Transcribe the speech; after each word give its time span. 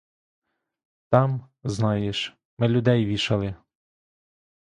Там, 1.09 1.49
знаєш, 1.63 2.37
ми 2.57 2.67
людей 2.67 3.05
вішали. 3.05 3.55